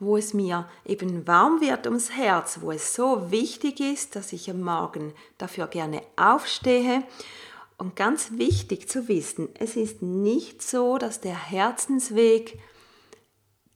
wo 0.00 0.16
es 0.16 0.32
mir 0.32 0.68
eben 0.84 1.26
warm 1.26 1.60
wird 1.60 1.86
ums 1.86 2.10
Herz, 2.10 2.58
wo 2.60 2.70
es 2.70 2.94
so 2.94 3.30
wichtig 3.30 3.80
ist, 3.80 4.16
dass 4.16 4.32
ich 4.32 4.50
am 4.50 4.60
Morgen 4.60 5.12
dafür 5.38 5.66
gerne 5.66 6.02
aufstehe 6.16 7.02
und 7.78 7.96
ganz 7.96 8.32
wichtig 8.32 8.88
zu 8.88 9.08
wissen, 9.08 9.48
es 9.58 9.76
ist 9.76 10.02
nicht 10.02 10.62
so, 10.62 10.98
dass 10.98 11.20
der 11.20 11.50
Herzensweg, 11.50 12.58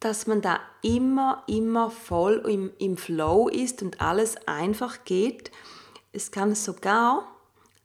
dass 0.00 0.26
man 0.26 0.42
da 0.42 0.58
immer, 0.82 1.44
immer 1.46 1.90
voll 1.90 2.42
im, 2.48 2.72
im 2.78 2.96
Flow 2.96 3.48
ist 3.48 3.82
und 3.82 4.00
alles 4.00 4.36
einfach 4.48 5.04
geht. 5.04 5.52
Es 6.12 6.32
kann 6.32 6.56
sogar 6.56 7.28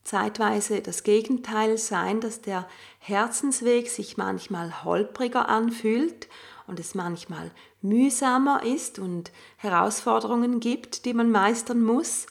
zeitweise 0.02 0.80
das 0.80 1.04
Gegenteil 1.04 1.78
sein, 1.78 2.20
dass 2.20 2.40
der 2.40 2.66
Herzensweg 2.98 3.88
sich 3.88 4.16
manchmal 4.16 4.82
holpriger 4.82 5.48
anfühlt 5.48 6.28
und 6.68 6.78
es 6.78 6.94
manchmal 6.94 7.50
mühsamer 7.82 8.62
ist 8.62 8.98
und 8.98 9.32
Herausforderungen 9.56 10.60
gibt, 10.60 11.04
die 11.04 11.14
man 11.14 11.30
meistern 11.30 11.82
muss. 11.82 12.26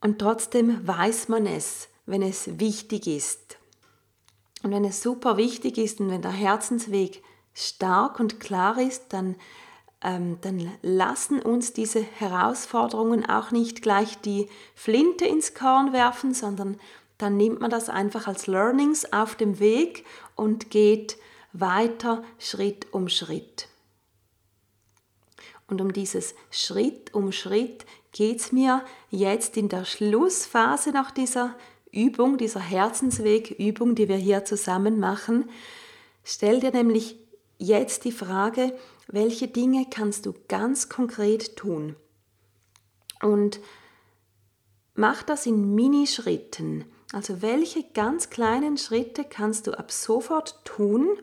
Und 0.00 0.18
trotzdem 0.18 0.86
weiß 0.86 1.28
man 1.28 1.46
es 1.46 1.88
wenn 2.06 2.22
es 2.22 2.58
wichtig 2.58 3.06
ist. 3.06 3.58
Und 4.62 4.70
wenn 4.70 4.84
es 4.84 5.02
super 5.02 5.36
wichtig 5.36 5.78
ist 5.78 6.00
und 6.00 6.10
wenn 6.10 6.22
der 6.22 6.32
Herzensweg 6.32 7.22
stark 7.54 8.20
und 8.20 8.40
klar 8.40 8.78
ist, 8.80 9.12
dann, 9.12 9.36
ähm, 10.02 10.38
dann 10.40 10.70
lassen 10.82 11.40
uns 11.40 11.72
diese 11.72 12.02
Herausforderungen 12.02 13.28
auch 13.28 13.50
nicht 13.50 13.82
gleich 13.82 14.18
die 14.20 14.48
Flinte 14.74 15.26
ins 15.26 15.54
Korn 15.54 15.92
werfen, 15.92 16.32
sondern 16.32 16.78
dann 17.18 17.36
nimmt 17.36 17.60
man 17.60 17.70
das 17.70 17.88
einfach 17.88 18.26
als 18.26 18.46
Learnings 18.46 19.12
auf 19.12 19.34
dem 19.36 19.58
Weg 19.58 20.04
und 20.34 20.70
geht 20.70 21.18
weiter 21.52 22.22
Schritt 22.38 22.92
um 22.92 23.08
Schritt. 23.08 23.68
Und 25.66 25.80
um 25.80 25.92
dieses 25.92 26.34
Schritt 26.50 27.14
um 27.14 27.32
Schritt 27.32 27.86
geht 28.12 28.40
es 28.40 28.52
mir 28.52 28.84
jetzt 29.10 29.56
in 29.56 29.68
der 29.68 29.84
Schlussphase 29.84 30.90
nach 30.90 31.10
dieser 31.10 31.56
Übung, 31.90 32.38
dieser 32.38 32.60
Herzensweg-Übung, 32.60 33.94
die 33.94 34.08
wir 34.08 34.16
hier 34.16 34.44
zusammen 34.44 34.98
machen, 34.98 35.50
stell 36.24 36.60
dir 36.60 36.72
nämlich 36.72 37.16
jetzt 37.58 38.04
die 38.04 38.12
Frage, 38.12 38.76
welche 39.08 39.48
Dinge 39.48 39.86
kannst 39.90 40.26
du 40.26 40.34
ganz 40.48 40.88
konkret 40.88 41.56
tun? 41.56 41.96
Und 43.20 43.60
mach 44.94 45.22
das 45.22 45.46
in 45.46 45.74
Minischritten. 45.74 46.84
Also 47.12 47.42
welche 47.42 47.84
ganz 47.92 48.30
kleinen 48.30 48.78
Schritte 48.78 49.24
kannst 49.24 49.66
du 49.66 49.78
ab 49.78 49.92
sofort 49.92 50.64
tun, 50.64 51.18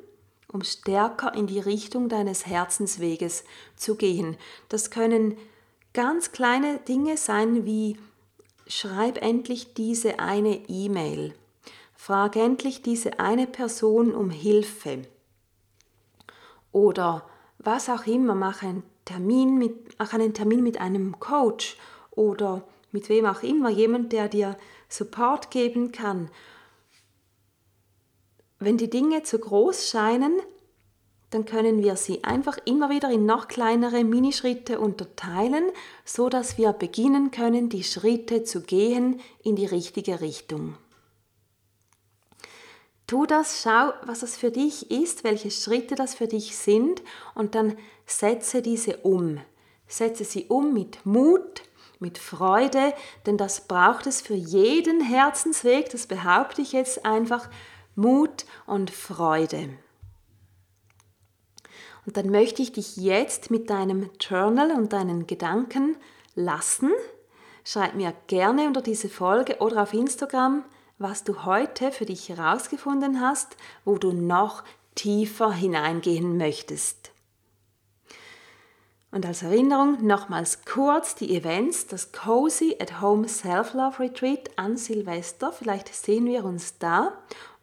um 0.52 0.64
stärker 0.64 1.34
in 1.34 1.48
die 1.48 1.60
Richtung 1.60 2.10
deines 2.10 2.46
Herzensweges 2.46 3.44
zu 3.76 3.96
gehen? 3.96 4.38
Das 4.68 4.92
können 4.92 5.38
ganz 5.94 6.32
kleine 6.32 6.80
Dinge 6.80 7.18
sein 7.18 7.66
wie 7.66 7.98
schreib 8.68 9.22
endlich 9.22 9.74
diese 9.74 10.20
eine 10.20 10.68
E-Mail. 10.68 11.34
Frag 11.96 12.36
endlich 12.36 12.82
diese 12.82 13.20
eine 13.20 13.48
Person 13.48 14.14
um 14.14 14.30
Hilfe. 14.30 15.04
Oder 16.72 17.28
was 17.58 17.90
auch 17.90 18.06
immer, 18.06 18.36
mach 18.36 18.64
einen 18.64 18.84
Termin 19.06 19.58
mit, 19.58 19.98
mach 19.98 20.14
einen 20.14 20.34
Termin 20.34 20.64
mit 20.64 20.80
einem 20.80 21.20
Coach 21.20 21.78
oder 22.12 22.64
mit 22.92 23.10
wem 23.10 23.26
auch 23.26 23.44
immer, 23.44 23.70
jemand, 23.70 24.14
der 24.14 24.30
dir 24.30 24.58
Support 24.88 25.52
geben 25.52 25.92
kann. 25.92 26.30
Wenn 28.60 28.78
die 28.78 28.90
Dinge 28.90 29.24
zu 29.24 29.40
groß 29.40 29.90
scheinen, 29.90 30.34
dann 31.30 31.46
können 31.46 31.84
wir 31.84 31.96
sie 31.96 32.24
einfach 32.24 32.58
immer 32.66 32.90
wieder 32.90 33.10
in 33.10 33.26
noch 33.26 33.48
kleinere 33.48 34.04
Minischritte 34.04 34.80
unterteilen, 34.80 35.66
so 36.04 36.28
dass 36.28 36.58
wir 36.58 36.74
beginnen 36.74 37.32
können, 37.32 37.70
die 37.70 37.84
Schritte 37.84 38.44
zu 38.44 38.62
gehen 38.62 39.22
in 39.44 39.56
die 39.56 39.68
richtige 39.68 40.22
Richtung. 40.22 40.76
Tu 43.06 43.26
das, 43.26 43.62
schau, 43.64 43.94
was 44.04 44.20
das 44.20 44.38
für 44.38 44.52
dich 44.52 44.92
ist, 44.92 45.24
welche 45.24 45.50
Schritte 45.50 45.96
das 45.96 46.14
für 46.14 46.28
dich 46.28 46.56
sind 46.56 47.02
und 47.34 47.56
dann 47.56 47.76
setze 48.06 48.62
diese 48.62 48.98
um. 48.98 49.40
Setze 49.88 50.24
sie 50.24 50.46
um 50.46 50.74
mit 50.74 51.06
Mut, 51.06 51.64
mit 52.00 52.18
Freude, 52.18 52.94
denn 53.26 53.38
das 53.38 53.68
braucht 53.68 54.06
es 54.06 54.22
für 54.22 54.36
jeden 54.36 55.02
Herzensweg, 55.02 55.90
das 55.90 56.06
behaupte 56.06 56.62
ich 56.62 56.72
jetzt 56.72 57.06
einfach, 57.06 57.50
Mut 58.00 58.46
und 58.66 58.92
Freude. 58.92 59.70
Und 62.06 62.16
dann 62.16 62.30
möchte 62.30 62.62
ich 62.62 62.72
dich 62.72 62.96
jetzt 62.96 63.52
mit 63.52 63.70
deinem 63.70 64.10
Journal 64.20 64.72
und 64.72 64.94
deinen 64.94 65.28
Gedanken 65.28 65.98
lassen. 66.34 66.92
Schreib 67.66 67.96
mir 67.96 68.14
gerne 68.28 68.68
unter 68.68 68.82
diese 68.82 69.10
Folge 69.10 69.58
oder 69.60 69.84
auf 69.84 69.94
Instagram, 69.94 70.64
was 70.98 71.26
du 71.26 71.44
heute 71.44 71.92
für 71.92 72.06
dich 72.06 72.30
herausgefunden 72.30 73.20
hast, 73.20 73.58
wo 73.84 73.98
du 73.98 74.14
noch 74.14 74.64
tiefer 74.96 75.52
hineingehen 75.52 76.38
möchtest. 76.38 77.12
Und 79.12 79.26
als 79.26 79.44
Erinnerung 79.44 80.06
nochmals 80.06 80.64
kurz 80.66 81.16
die 81.16 81.36
Events, 81.36 81.88
das 81.88 82.12
Cozy 82.12 82.78
at 82.80 83.02
Home 83.02 83.28
Self-Love 83.28 84.00
Retreat 84.00 84.52
an 84.56 84.78
Silvester. 84.78 85.52
Vielleicht 85.52 85.94
sehen 85.94 86.26
wir 86.28 86.46
uns 86.46 86.78
da. 86.78 87.14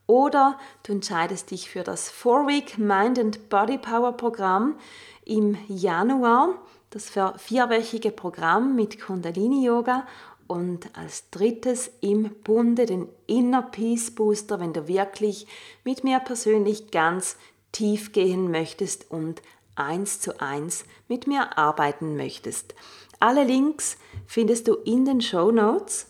Oder 0.06 0.58
du 0.84 0.92
entscheidest 0.92 1.50
dich 1.50 1.68
für 1.68 1.82
das 1.82 2.08
Four-Week 2.08 2.78
Mind 2.78 3.18
and 3.18 3.48
Body 3.48 3.78
Power 3.78 4.12
Programm 4.12 4.76
im 5.24 5.58
Januar, 5.68 6.54
das 6.90 7.10
vierwöchige 7.36 8.12
Programm 8.12 8.76
mit 8.76 9.00
Kundalini 9.00 9.66
Yoga 9.66 10.06
und 10.46 10.96
als 10.96 11.30
drittes 11.30 11.90
im 12.00 12.30
Bunde 12.44 12.86
den 12.86 13.08
Inner 13.26 13.62
Peace 13.62 14.12
Booster, 14.12 14.60
wenn 14.60 14.72
du 14.72 14.86
wirklich 14.86 15.46
mit 15.84 16.04
mir 16.04 16.20
persönlich 16.20 16.90
ganz 16.92 17.36
tief 17.72 18.12
gehen 18.12 18.50
möchtest 18.50 19.10
und 19.10 19.42
eins 19.74 20.20
zu 20.20 20.40
eins 20.40 20.84
mit 21.08 21.26
mir 21.26 21.58
arbeiten 21.58 22.16
möchtest. 22.16 22.74
Alle 23.18 23.44
Links 23.44 23.98
findest 24.26 24.68
du 24.68 24.74
in 24.74 25.04
den 25.04 25.20
Show 25.20 25.50
Notes. 25.50 26.06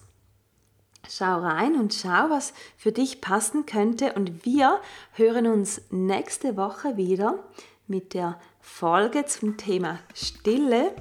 Schau 1.08 1.40
rein 1.40 1.76
und 1.76 1.94
schau, 1.94 2.30
was 2.30 2.52
für 2.76 2.92
dich 2.92 3.20
passen 3.20 3.66
könnte. 3.66 4.12
Und 4.14 4.44
wir 4.44 4.80
hören 5.12 5.46
uns 5.46 5.80
nächste 5.90 6.56
Woche 6.56 6.96
wieder 6.96 7.38
mit 7.86 8.14
der 8.14 8.38
Folge 8.60 9.26
zum 9.26 9.56
Thema 9.56 9.98
Stille. 10.14 10.92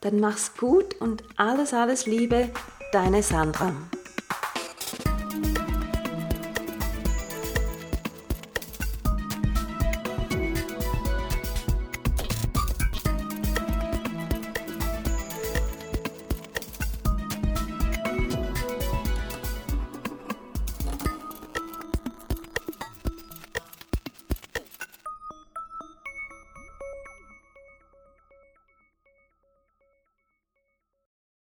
Dann 0.00 0.20
mach's 0.20 0.56
gut 0.56 1.00
und 1.00 1.22
alles, 1.36 1.72
alles 1.72 2.06
Liebe, 2.06 2.50
deine 2.92 3.22
Sandra. 3.22 3.72